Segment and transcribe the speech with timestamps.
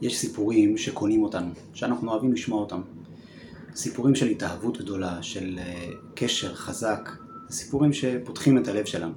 [0.00, 2.80] יש סיפורים שקונים אותנו, שאנחנו אוהבים לשמוע אותם.
[3.74, 7.10] סיפורים של התאהבות גדולה, של אה, קשר חזק,
[7.50, 9.14] סיפורים שפותחים את הלב שלנו.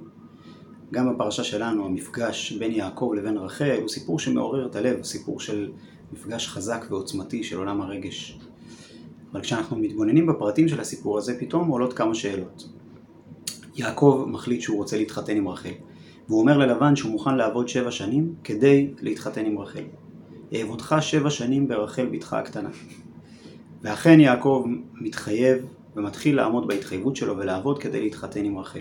[0.92, 5.70] גם בפרשה שלנו, המפגש בין יעקב לבין רחל הוא סיפור שמעורר את הלב, סיפור של
[6.12, 8.38] מפגש חזק ועוצמתי של עולם הרגש.
[9.32, 12.68] אבל כשאנחנו מתבוננים בפרטים של הסיפור הזה, פתאום עולות כמה שאלות.
[13.76, 15.72] יעקב מחליט שהוא רוצה להתחתן עם רחל,
[16.28, 19.84] והוא אומר ללבן שהוא מוכן לעבוד שבע שנים כדי להתחתן עם רחל.
[20.54, 22.70] אעבודך שבע שנים ברחל בתך הקטנה.
[23.82, 24.66] ואכן יעקב
[25.00, 25.58] מתחייב
[25.96, 28.80] ומתחיל לעמוד בהתחייבות שלו ולעבוד כדי להתחתן עם רחל.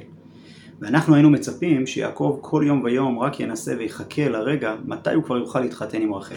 [0.82, 5.60] ואנחנו היינו מצפים שיעקב כל יום ויום רק ינסה ויחכה לרגע מתי הוא כבר יוכל
[5.60, 6.36] להתחתן עם רחל.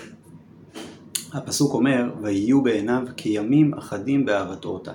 [1.33, 4.93] הפסוק אומר, ויהיו בעיניו כימים אחדים באהבתו אותה.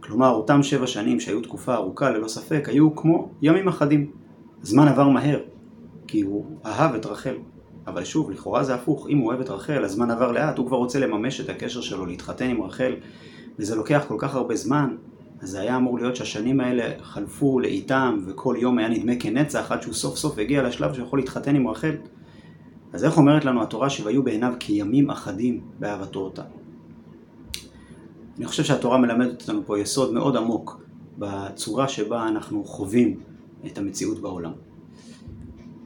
[0.00, 4.10] כלומר, אותם שבע שנים שהיו תקופה ארוכה ללא ספק, היו כמו ימים אחדים.
[4.62, 5.40] הזמן עבר מהר,
[6.06, 7.34] כי הוא אהב את רחל.
[7.90, 10.76] אבל שוב, לכאורה זה הפוך, אם הוא אוהב את רחל, הזמן עבר לאט, הוא כבר
[10.76, 12.94] רוצה לממש את הקשר שלו, להתחתן עם רחל,
[13.58, 14.96] וזה לוקח כל כך הרבה זמן,
[15.40, 19.82] אז זה היה אמור להיות שהשנים האלה חלפו לאיתם, וכל יום היה נדמה כנצח, עד
[19.82, 21.94] שהוא סוף סוף הגיע לשלב שהוא יכול להתחתן עם רחל.
[22.92, 26.42] אז איך אומרת לנו התורה שהיו בעיניו כימים אחדים באהבתו אותה?
[28.38, 30.80] אני חושב שהתורה מלמדת אותנו פה יסוד מאוד עמוק
[31.18, 33.20] בצורה שבה אנחנו חווים
[33.66, 34.52] את המציאות בעולם.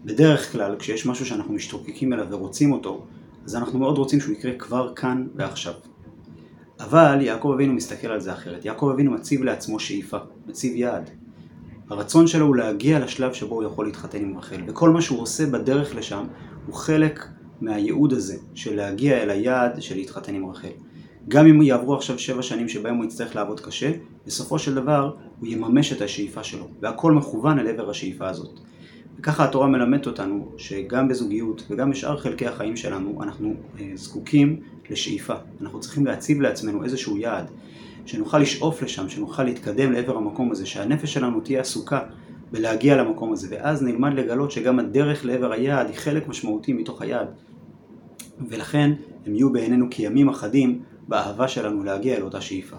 [0.04, 3.04] בדרך כלל, כשיש משהו שאנחנו משתוקקים אליו ורוצים אותו,
[3.44, 5.72] אז אנחנו מאוד רוצים שהוא יקרה כבר כאן ועכשיו.
[6.80, 8.64] אבל יעקב אבינו מסתכל על זה אחרת.
[8.64, 11.10] יעקב אבינו מציב לעצמו שאיפה, מציב יעד.
[11.90, 15.46] הרצון שלו הוא להגיע לשלב שבו הוא יכול להתחתן עם רחל, וכל מה שהוא עושה
[15.46, 16.24] בדרך לשם
[16.66, 17.28] הוא חלק
[17.60, 20.68] מהייעוד הזה, של להגיע אל היעד של להתחתן עם רחל.
[21.28, 23.92] גם אם יעברו עכשיו שבע שנים שבהם הוא יצטרך לעבוד קשה,
[24.26, 28.60] בסופו של דבר הוא יממש את השאיפה שלו, והכל מכוון אל עבר השאיפה הזאת.
[29.18, 35.34] וככה התורה מלמדת אותנו שגם בזוגיות וגם בשאר חלקי החיים שלנו אנחנו אה, זקוקים לשאיפה.
[35.60, 37.50] אנחנו צריכים להציב לעצמנו איזשהו יעד,
[38.06, 42.00] שנוכל לשאוף לשם, שנוכל להתקדם לעבר המקום הזה, שהנפש שלנו תהיה עסוקה
[42.52, 47.28] בלהגיע למקום הזה, ואז נלמד לגלות שגם הדרך לעבר היעד היא חלק משמעותי מתוך היעד.
[48.48, 48.92] ולכן
[49.26, 52.76] הם יהיו בעינינו כימים אחדים באהבה שלנו להגיע אל אותה שאיפה.